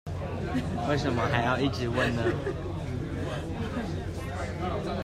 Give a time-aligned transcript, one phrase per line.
[0.89, 2.23] 為什麼還要一直問呢？